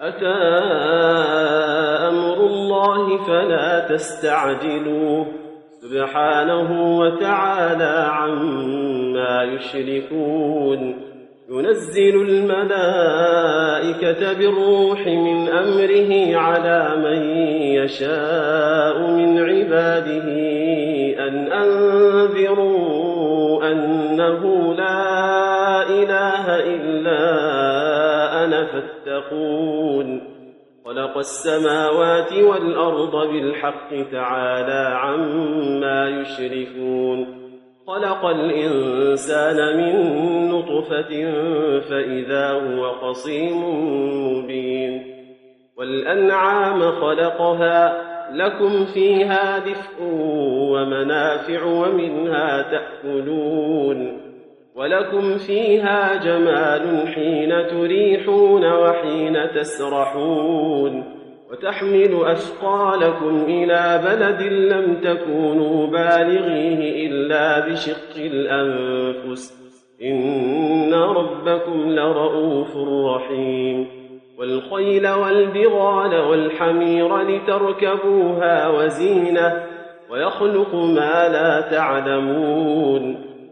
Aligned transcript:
أتى 0.00 0.26
أمر 2.08 2.46
الله 2.46 3.24
فلا 3.24 3.88
تستعجلوه 3.88 5.26
سبحانه 5.80 6.98
وتعالى 6.98 8.06
عما 8.10 9.42
يشركون. 9.42 11.06
ينزل 11.50 12.14
الملائكة 12.28 13.12
بالروح 14.32 15.06
من 15.06 15.48
أمره 15.48 16.36
على 16.36 16.96
من 16.96 17.22
يشاء 17.74 19.10
من 19.10 19.38
عباده 19.38 20.28
أن 21.28 21.52
أنذروا 21.52 22.86
أنه 23.72 24.74
خلق 30.96 31.18
السماوات 31.18 32.32
والأرض 32.32 33.28
بالحق 33.28 34.10
تعالى 34.12 34.96
عما 34.96 36.08
يشركون. 36.08 37.26
خلق 37.86 38.24
الإنسان 38.24 39.76
من 39.76 39.94
نطفة 40.48 41.32
فإذا 41.80 42.50
هو 42.50 42.92
خصيم 42.92 43.62
مبين. 44.38 45.02
والأنعام 45.78 46.80
خلقها 46.92 48.02
لكم 48.32 48.84
فيها 48.94 49.58
دفء 49.58 50.02
ومنافع 50.72 51.64
ومنها 51.64 52.62
تأكلون. 52.62 54.25
ولكم 54.76 55.38
فيها 55.38 56.24
جمال 56.24 57.08
حين 57.08 57.66
تريحون 57.66 58.72
وحين 58.72 59.50
تسرحون 59.54 61.04
وتحمل 61.50 62.24
أثقالكم 62.24 63.44
إلى 63.48 64.00
بلد 64.04 64.42
لم 64.52 64.94
تكونوا 64.94 65.86
بالغيه 65.86 67.06
إلا 67.08 67.68
بشق 67.68 68.16
الأنفس. 68.16 69.72
إن 70.02 70.94
ربكم 70.94 71.90
لرؤوف 71.90 72.76
رحيم. 73.16 73.86
والخيل 74.38 75.08
والبغال 75.08 76.20
والحمير 76.20 77.18
لتركبوها 77.18 78.68
وزينة 78.68 79.62
ويخلق 80.10 80.74
ما 80.74 81.28
لا 81.28 81.60
تعلمون. 81.60 83.25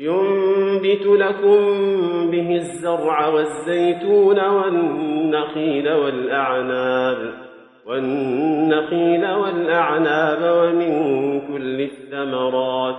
ينبت 0.00 1.06
لكم 1.06 1.60
به 2.30 2.56
الزرع 2.56 3.28
والزيتون 3.28 4.48
والنخيل 4.48 5.92
والأعناب 5.92 7.34
والنخيل 7.86 9.30
والأعناب 9.30 10.38
ومن 10.42 11.40
كل 11.40 11.80
الثمرات. 11.80 12.96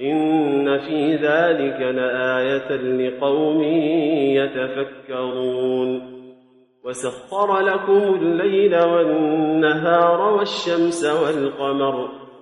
إن 0.00 0.78
في 0.78 1.14
ذلك 1.14 1.80
لآية 1.80 2.76
لقوم 2.76 3.62
يتفكرون. 4.38 6.12
وسخر 6.84 7.60
لكم 7.60 8.14
الليل 8.14 8.76
والنهار 8.76 10.20
والشمس 10.20 11.04
والقمر 11.04 12.21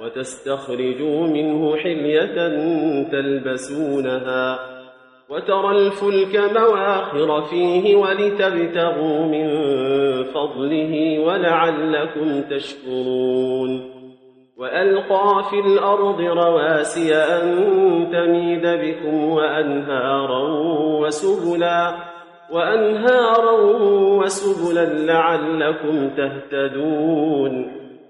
وتستخرجوا 0.00 1.26
منه 1.26 1.76
حلية 1.76 2.48
تلبسونها 3.02 4.58
وترى 5.28 5.70
الفلك 5.70 6.36
مواخر 6.56 7.42
فيه 7.42 7.96
ولتبتغوا 7.96 9.26
من 9.26 9.48
فضله 10.24 11.18
ولعلكم 11.18 12.42
تشكرون 12.42 13.94
وألقى 14.56 15.44
في 15.50 15.60
الأرض 15.60 16.20
رواسي 16.20 17.14
أن 17.14 17.46
تميد 18.12 18.66
بكم 18.66 19.24
وأنهارا 19.30 20.48
وسبلا 21.00 21.94
وأنهارا 22.50 23.60
وسبلا 24.18 24.84
لعلكم 24.84 26.10
تهتدون 26.16 27.83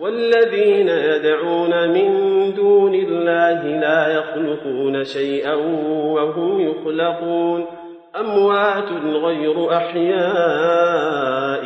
والذين 0.00 0.88
يدعون 0.88 1.88
من 1.88 2.08
دون 2.54 2.94
الله 2.94 3.62
لا 3.80 4.08
يخلقون 4.08 5.04
شيئا 5.04 5.54
وهم 6.14 6.60
يخلقون 6.60 7.66
أموات 8.20 8.92
غير 9.04 9.72
أحياء 9.72 11.64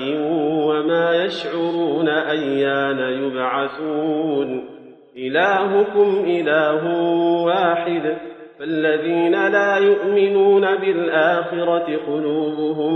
وما 0.67 1.25
يشعرون 1.25 2.09
أيان 2.09 2.99
يبعثون 2.99 4.65
إلهكم 5.17 6.25
إله 6.27 6.85
واحد 7.45 8.17
فالذين 8.59 9.49
لا 9.49 9.77
يؤمنون 9.77 10.77
بالآخرة 10.77 11.97
قلوبهم 12.07 12.95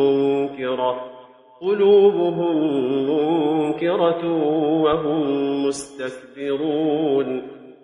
منكرة 0.00 1.11
قلوبهم 1.62 2.56
منكرة 3.10 4.42
وهم 4.82 5.22
مستكبرون. 5.66 7.42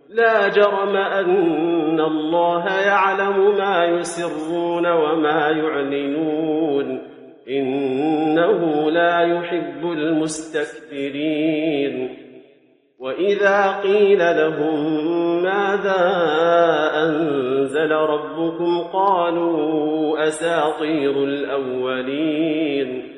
لا 0.08 0.48
جرم 0.48 0.96
أن 0.96 2.00
الله 2.00 2.64
يعلم 2.80 3.56
ما 3.56 3.84
يسرون 3.84 4.86
وما 4.86 5.48
يعلنون. 5.48 7.02
إنه 7.50 8.90
لا 8.90 9.20
يحب 9.20 9.84
المستكبرين. 9.92 11.38
وإذا 13.00 13.80
قيل 13.80 14.18
لهم 14.18 15.02
ماذا 15.42 16.02
أنزل 16.94 17.92
ربكم 17.92 18.78
قالوا 18.92 20.28
أساطير 20.28 21.24
الأولين. 21.24 23.17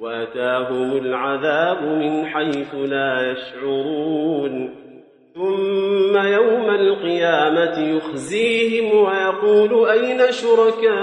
وأتاهم 0.00 0.96
العذاب 0.96 1.82
من 1.82 2.26
حيث 2.26 2.74
لا 2.74 3.32
يشعرون 3.32 4.84
ثم 5.34 6.16
يوم 6.16 6.70
القيامة 6.70 7.96
يخزيهم 7.96 8.98
ويقول 8.98 9.88
أين 9.88 10.32
شركائي 10.32 10.94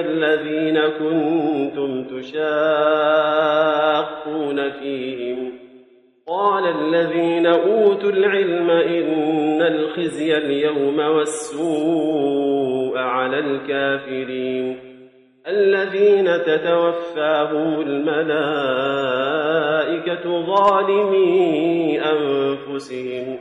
الذين 0.00 0.80
كنتم 0.88 2.04
تشاقون 2.04 2.40
فيهم 4.70 5.52
قال 6.28 6.64
الذين 6.64 7.46
أوتوا 7.46 8.10
العلم 8.10 8.70
إن 8.70 9.62
الخزي 9.62 10.36
اليوم 10.36 10.98
والسوء 10.98 12.98
على 12.98 13.38
الكافرين 13.38 14.89
الذين 15.48 16.42
تتوفاهم 16.42 17.80
الملائكة 17.80 18.20
ظالمي 20.46 22.00
أنفسهم 22.00 23.38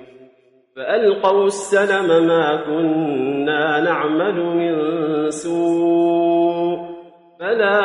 فألقوا 0.75 1.45
السلم 1.45 2.27
ما 2.27 2.55
كنا 2.55 3.79
نعمل 3.79 4.35
من 4.35 4.75
سوء 5.29 6.79
فلا 7.39 7.79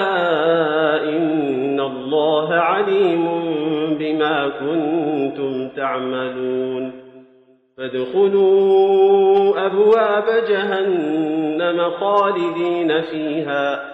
إن 1.05 1.81
الله 1.81 2.55
عليم 2.55 3.25
بما 3.99 4.49
كنتم 4.49 5.69
تعملون 5.69 6.93
فادخلوا 7.78 9.66
أبواب 9.66 10.44
جهنم 10.49 11.90
خالدين 11.90 13.00
فيها 13.00 13.94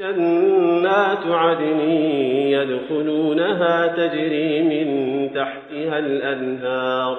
جنات 0.00 1.26
عدن 1.26 1.80
يدخلونها 2.50 3.86
تجري 3.86 4.62
من 4.62 4.88
تحتها 5.34 5.98
الأنهار 5.98 7.18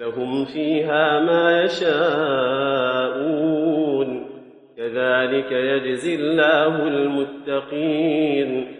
لهم 0.00 0.44
فيها 0.44 1.20
ما 1.20 1.64
يشاءون. 1.64 2.00
كذلك 4.76 5.52
يجزي 5.52 6.14
الله 6.14 6.88
المتقين. 6.88 8.79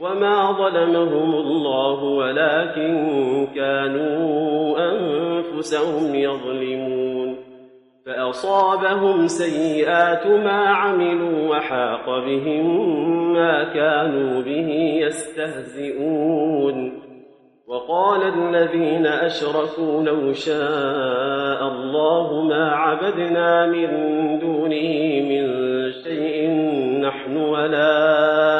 وما 0.00 0.52
ظلمهم 0.52 1.34
الله 1.34 2.02
ولكن 2.04 3.46
كانوا 3.54 4.78
أنفسهم 4.78 6.14
يظلمون 6.14 7.36
فأصابهم 8.06 9.26
سيئات 9.26 10.26
ما 10.26 10.68
عملوا 10.68 11.48
وحاق 11.48 12.06
بهم 12.06 12.92
ما 13.32 13.64
كانوا 13.64 14.42
به 14.42 14.98
يستهزئون 15.06 17.00
وقال 17.70 18.20
الذين 18.22 19.06
أشركوا 19.06 20.02
لو 20.02 20.32
شاء 20.32 21.68
الله 21.68 22.42
ما 22.42 22.70
عبدنا 22.70 23.66
من 23.66 23.88
دونه 24.38 25.20
من 25.30 25.70
شيء 25.92 26.50
نحن 27.00 27.36
ولا 27.36 28.59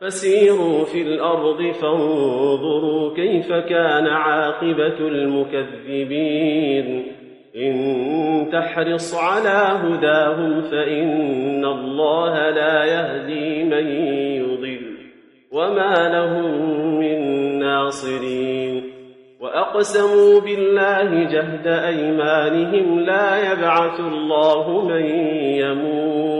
فسيروا 0.00 0.84
في 0.84 1.02
الأرض 1.02 1.62
فانظروا 1.62 3.14
كيف 3.16 3.52
كان 3.52 4.06
عاقبة 4.06 4.98
المكذبين. 4.98 6.36
إن 7.56 8.48
تحرص 8.52 9.14
على 9.14 9.78
هداهم 9.78 10.60
فإن 10.60 11.64
الله 11.64 12.50
لا 12.50 12.84
يهدي 12.84 13.64
من 13.64 13.86
يضل. 14.42 14.96
وما 15.52 16.08
لهم 16.08 16.44
من 16.98 17.18
ناصرين. 17.58 18.82
وأقسموا 19.40 20.40
بالله 20.40 21.24
جهد 21.24 21.66
أيمانهم 21.66 23.00
لا 23.00 23.52
يبعث 23.52 24.00
الله 24.00 24.84
من 24.88 25.04
يموت. 25.54 26.39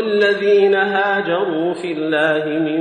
والذين 0.00 0.74
هاجروا 0.74 1.72
في 1.72 1.92
الله 1.92 2.58
من 2.58 2.80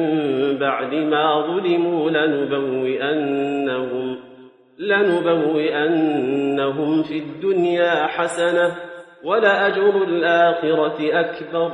بعد 0.58 0.94
ما 0.94 1.42
ظلموا 1.42 2.10
لنبوئنهم 2.10 4.18
لنبوئنهم 4.80 6.24
في 7.04 7.18
الدنيا 7.18 8.08
حسنة 8.08 8.76
ولأجر 9.24 10.04
الآخرة 10.04 11.20
أكبر 11.20 11.72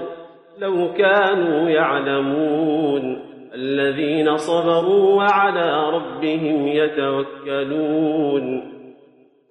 لو 0.60 0.94
كانوا 0.94 1.70
يعلمون 1.70 3.22
الذين 3.54 4.38
صبروا 4.38 5.16
وعلى 5.16 5.90
ربهم 5.90 6.68
يتوكلون 6.68 8.75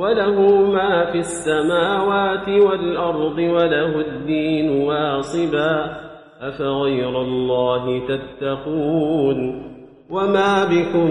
وله 0.00 0.40
ما 0.72 1.12
في 1.12 1.18
السماوات 1.18 2.48
والأرض 2.48 3.38
وله 3.38 4.00
الدين 4.00 4.70
واصباً. 4.70 6.10
أفغير 6.40 7.20
الله 7.20 8.00
تتقون؟ 8.08 9.62
وما 10.10 10.64
بكم 10.64 11.10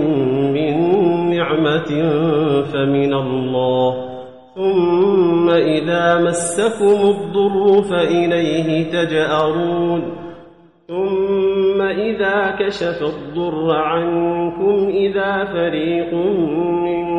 من 0.53 0.73
نعمة 1.29 2.11
فمن 2.61 3.13
الله. 3.13 4.09
ثم 4.55 5.49
إذا 5.49 6.21
مسكم 6.21 7.09
الضر 7.09 7.81
فإليه 7.81 8.91
تجأرون. 8.91 10.01
ثم 10.87 11.81
إذا 11.81 12.55
كشف 12.59 13.03
الضر 13.03 13.75
عنكم 13.75 14.87
إذا 14.89 15.45
فريق 15.45 16.13
منكم 16.13 17.18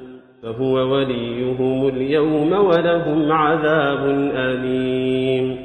فهو 0.43 0.73
وليهم 0.73 1.87
اليوم 1.87 2.53
ولهم 2.53 3.31
عذاب 3.31 4.05
أليم. 4.35 5.57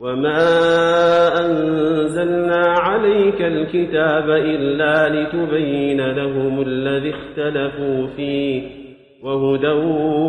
وما 0.00 0.38
أنزلنا 1.40 2.62
عليك 2.66 3.42
الكتاب 3.42 4.30
إلا 4.30 5.08
لتبين 5.08 6.10
لهم 6.10 6.62
الذي 6.62 7.10
اختلفوا 7.10 8.06
فيه 8.16 8.62
وهدى 9.24 9.72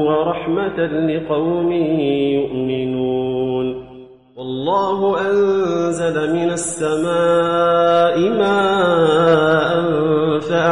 ورحمة 0.08 0.80
لقوم 0.86 1.72
يؤمنون. 2.32 3.84
والله 4.38 5.20
أنزل 5.30 6.34
من 6.36 6.50
السماء 6.52 8.20
ماء 8.20 9.93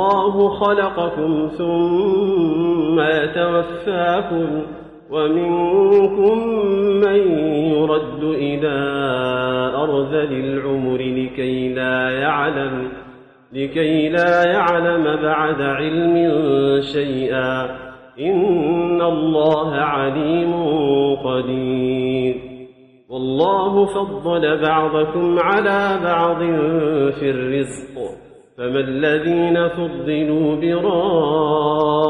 والله 0.00 0.48
خلقكم 0.48 1.48
ثم 1.58 3.00
يتوفاكم 3.00 4.62
ومنكم 5.10 6.38
من 7.04 7.20
يرد 7.72 8.22
إلى 8.22 8.76
أرذل 9.76 10.32
العمر 10.32 10.96
لكي 10.96 11.74
لا 11.74 12.10
يعلم 12.10 12.88
لكي 13.52 14.08
لا 14.08 14.52
يعلم 14.52 15.22
بعد 15.22 15.62
علم 15.62 16.30
شيئا. 16.80 17.64
إن 18.20 19.02
الله 19.02 19.74
عليم 19.74 20.52
قدير. 21.16 22.34
والله 23.10 23.84
فضل 23.84 24.60
بعضكم 24.62 25.38
على 25.38 25.98
بعض 26.04 26.38
في 27.20 27.30
الرزق. 27.30 27.89
فما 28.60 28.80
الذين 28.80 29.68
فضلوا 29.68 30.56
براد 30.56 32.00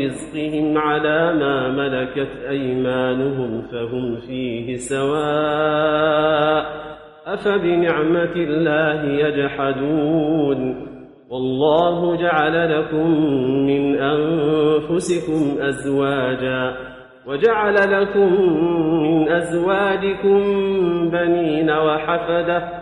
رزقهم 0.00 0.78
على 0.78 1.32
ما 1.32 1.68
ملكت 1.68 2.28
أيمانهم 2.48 3.62
فهم 3.62 4.16
فيه 4.16 4.76
سواء 4.76 6.66
أفبنعمة 7.26 8.32
الله 8.36 9.04
يجحدون 9.04 10.86
والله 11.30 12.16
جعل 12.16 12.78
لكم 12.78 13.10
من 13.66 13.98
أنفسكم 13.98 15.62
أزواجا 15.62 16.76
وجعل 17.26 17.74
لكم 17.74 18.52
من 19.02 19.28
أزواجكم 19.28 20.40
بنين 21.10 21.70
وحفدة 21.70 22.81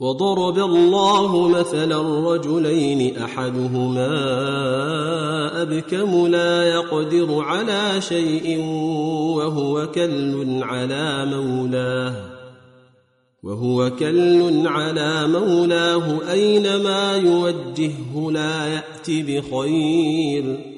وضرب 0.00 0.58
الله 0.58 1.48
مثلا 1.48 2.30
رجلين 2.32 3.16
أحدهما 3.16 4.08
أبكم 5.62 6.26
لا 6.26 6.64
يقدر 6.64 7.40
على 7.42 8.00
شيء 8.00 8.58
وهو 9.36 9.86
كل 9.86 10.60
على 10.62 11.26
مولاه 11.26 12.14
وهو 13.42 13.90
كل 13.90 14.62
على 14.66 15.26
مولاه 15.26 16.32
أينما 16.32 17.16
يوجهه 17.16 18.30
لا 18.30 18.66
يات 18.66 19.10
بخير 19.10 20.77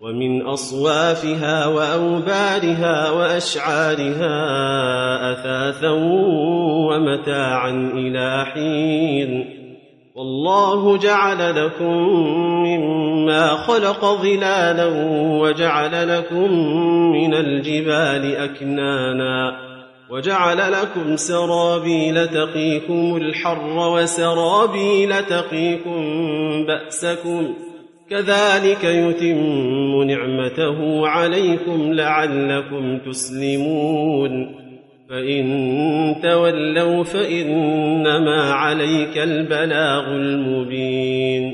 ومن 0.00 0.42
أصوافها 0.42 1.66
وأوبارها 1.66 3.10
وأشعارها 3.10 4.32
أثاثا 5.32 5.90
ومتاعا 6.90 7.70
إلى 7.94 8.46
حين. 8.54 9.60
والله 10.14 10.96
جعل 10.98 11.64
لكم 11.64 11.96
مما 12.66 13.48
خلق 13.48 14.04
ظلالا 14.04 14.86
وجعل 15.40 16.18
لكم 16.18 16.52
من 17.12 17.34
الجبال 17.34 18.36
أكنانا 18.36 19.70
وجعل 20.10 20.72
لكم 20.72 21.16
سرابيل 21.16 22.26
تقيكم 22.26 23.16
الحر 23.16 23.78
وسرابيل 23.92 25.22
تقيكم 25.22 26.02
بأسكم 26.66 27.54
كذلك 28.10 28.84
يتم 28.84 30.02
نعمته 30.02 31.08
عليكم 31.08 31.92
لعلكم 31.92 32.98
تسلمون. 32.98 34.54
فإن 35.10 36.16
تولوا 36.22 37.04
فإنما 37.04 38.52
عليك 38.52 39.18
البلاغ 39.18 40.06
المبين. 40.08 41.52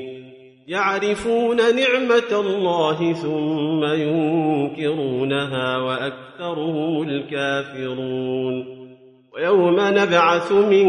يعرفون 0.68 1.56
نعمة 1.56 2.40
الله 2.40 3.12
ثم 3.12 3.84
ينكرونها 3.84 5.78
وأكثرهم 5.78 7.02
الكافرون. 7.02 8.64
ويوم 9.34 9.76
نبعث 9.80 10.52
من 10.52 10.84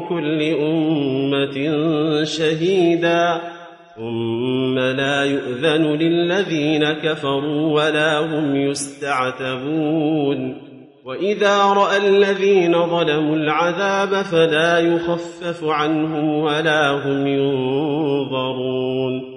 كل 0.00 0.42
أمة 0.42 1.84
شهيدا. 2.24 3.51
ثم 3.96 4.78
لا 4.78 5.24
يؤذن 5.24 5.84
للذين 5.84 6.92
كفروا 6.92 7.82
ولا 7.82 8.18
هم 8.18 8.56
يستعتبون. 8.56 10.56
وإذا 11.04 11.64
رأى 11.64 12.08
الذين 12.08 12.72
ظلموا 12.72 13.36
العذاب 13.36 14.24
فلا 14.24 14.78
يخفف 14.78 15.64
عنهم 15.64 16.28
ولا 16.28 16.90
هم 16.90 17.26
ينظرون. 17.26 19.31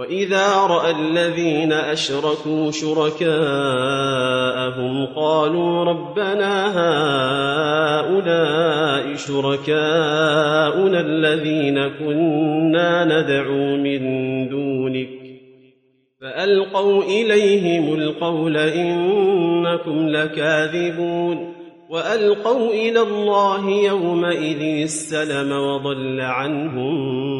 وإذا 0.00 0.56
رأى 0.56 0.90
الذين 0.90 1.72
أشركوا 1.72 2.70
شركاءهم 2.70 3.36
قالوا 5.16 5.84
ربنا 5.84 6.66
هؤلاء 8.00 9.16
شركاؤنا 9.16 11.00
الذين 11.00 11.88
كنا 11.88 13.04
ندعو 13.04 13.76
من 13.76 14.00
دونك 14.48 15.08
فألقوا 16.20 17.02
إليهم 17.02 17.94
القول 17.94 18.56
إنكم 18.56 20.08
لكاذبون 20.08 21.54
وألقوا 21.90 22.70
إلى 22.70 23.00
الله 23.00 23.70
يومئذ 23.70 24.82
السلم 24.82 25.52
وضل 25.52 26.20
عنهم 26.20 27.39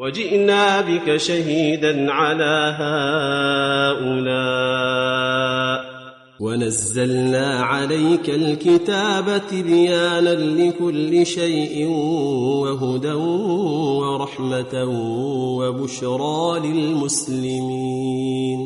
وجئنا 0.00 0.80
بك 0.80 1.16
شهيدا 1.16 2.12
على 2.12 2.76
هؤلاء. 4.00 5.90
ونزلنا 6.40 7.60
عليك 7.60 8.30
الكتاب 8.30 9.42
تبيانا 9.50 10.34
لكل 10.34 11.26
شيء 11.26 11.86
وهدى 12.62 13.12
ورحمة 14.02 14.84
وبشرى 15.58 16.60
للمسلمين. 16.68 18.58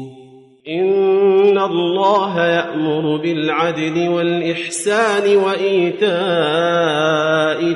إن 0.69 1.59
الله 1.59 2.47
يأمر 2.47 3.17
بالعدل 3.17 4.09
والإحسان 4.09 5.37
وإيتاء 5.37 6.09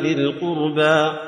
ذي 0.02 0.12
القربى. 0.12 1.27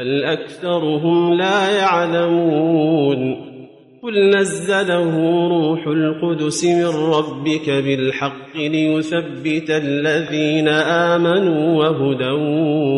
بل 0.00 0.24
اكثرهم 0.24 1.34
لا 1.34 1.78
يعلمون 1.78 3.36
قل 4.02 4.30
نزله 4.36 5.48
روح 5.48 5.86
القدس 5.86 6.64
من 6.64 6.86
ربك 6.86 7.70
بالحق 7.70 8.56
ليثبت 8.56 9.70
الذين 9.70 10.68
امنوا 10.68 11.78
وهدى 11.78 12.30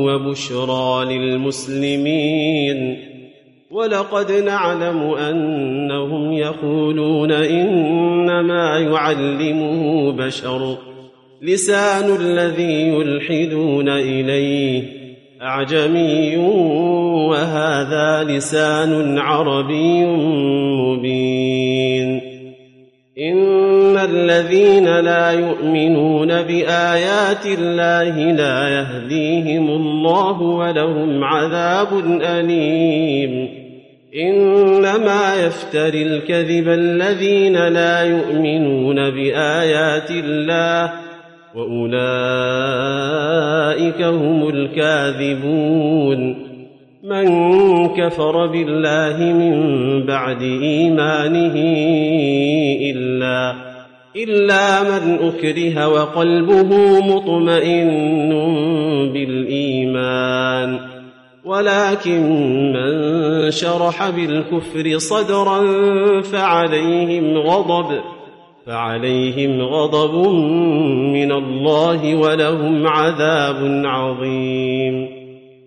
وبشرى 0.07 1.05
للمسلمين 1.19 2.99
ولقد 3.71 4.33
نعلم 4.33 5.01
انهم 5.15 6.33
يقولون 6.33 7.33
انما 7.33 8.79
يعلمه 8.79 10.13
بشر 10.13 10.79
لسان 11.43 12.17
الذي 12.21 12.89
يلحدون 12.89 13.89
اليه 13.89 15.02
أعجمي 15.43 16.37
وهذا 17.29 18.25
لسان 18.25 19.19
عربي 19.19 20.07
مبين. 20.77 22.21
إن 23.19 23.97
الذين 23.97 25.01
لا 25.01 25.31
يؤمنون 25.31 26.43
بآيات 26.43 27.47
الله 27.47 28.33
لا 28.33 28.69
يهديهم 28.69 29.69
الله 29.69 30.43
ولهم 30.43 31.25
عذاب 31.25 31.89
أليم. 32.23 33.49
إنما 34.17 35.35
يفتري 35.47 36.03
الكذب 36.03 36.69
الذين 36.69 37.69
لا 37.69 38.03
يؤمنون 38.03 39.11
بآيات 39.11 40.11
الله 40.11 41.12
واولئك 41.55 42.03
هم 44.03 44.49
الكاذبون 44.49 46.37
من 47.05 47.27
كفر 47.89 48.47
بالله 48.47 49.33
من 49.33 49.57
بعد 50.07 50.43
ايمانه 50.43 51.55
الا 52.91 53.55
الا 54.17 54.83
من 54.83 55.19
اكره 55.21 55.89
وقلبه 55.89 57.01
مطمئن 57.01 57.91
بالايمان 59.13 60.79
ولكن 61.45 62.23
من 62.73 63.51
شرح 63.51 64.11
بالكفر 64.11 64.99
صدرا 64.99 65.61
فعليهم 66.21 67.39
غضب 67.39 68.01
فعليهم 68.67 69.63
غضب 69.63 70.29
من 71.15 71.33
الله 71.33 72.15
ولهم 72.15 72.87
عذاب 72.87 73.83
عظيم. 73.85 75.09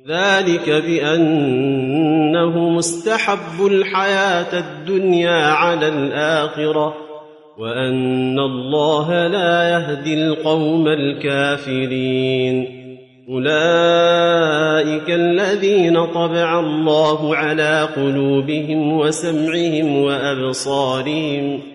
ذلك 0.10 0.70
بأنه 0.70 2.70
مستحب 2.70 3.66
الحياة 3.68 4.60
الدنيا 4.60 5.46
على 5.46 5.88
الآخرة 5.88 6.94
وأن 7.58 8.40
الله 8.40 9.28
لا 9.28 9.70
يهدي 9.70 10.14
القوم 10.14 10.88
الكافرين. 10.88 12.86
أولئك 13.30 15.10
الذين 15.10 16.06
طبع 16.06 16.60
الله 16.60 17.36
على 17.36 17.90
قلوبهم 17.96 18.98
وسمعهم 18.98 19.98
وأبصارهم 19.98 21.75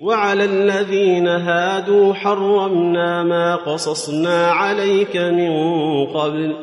وعلى 0.00 0.44
الذين 0.44 1.28
هادوا 1.28 2.14
حرمنا 2.14 3.22
ما 3.22 3.56
قصصنا 3.56 4.46
عليك 4.50 5.16
من 5.16 5.50
قبل 6.06 6.56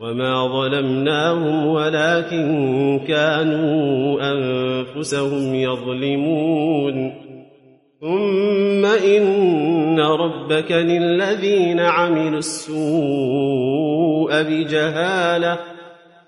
وما 0.00 0.46
ظلمناهم 0.46 1.66
ولكن 1.66 3.00
كانوا 3.08 4.20
أنفسهم 4.32 5.54
يظلمون. 5.54 7.12
ثم 8.00 8.84
إن 8.84 10.00
ربك 10.00 10.72
للذين 10.72 11.80
عملوا 11.80 12.38
السوء 12.38 12.82
بجهالة 14.42 15.58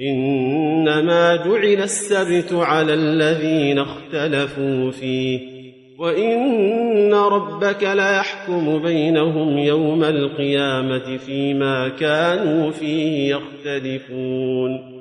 إنما 0.00 1.36
جعل 1.36 1.82
السبت 1.82 2.52
على 2.52 2.94
الذين 2.94 3.78
اختلفوا 3.78 4.90
فيه 4.90 5.54
وإن 5.98 7.14
ربك 7.14 7.82
ليحكم 7.82 8.82
بينهم 8.82 9.58
يوم 9.58 10.04
القيامة 10.04 11.16
فيما 11.16 11.88
كانوا 11.88 12.70
فيه 12.70 13.36
يختلفون. 13.36 14.94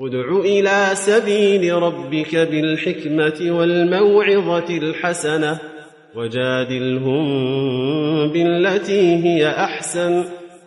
ادع 0.00 0.40
إلى 0.40 0.90
سبيل 0.92 1.72
ربك 1.72 2.36
بالحكمة 2.36 3.58
والموعظة 3.58 4.76
الحسنة 4.76 5.58
وجادلهم 6.16 7.26
بالتي 8.32 9.24
هي 9.24 9.48
أحسن. 9.48 10.24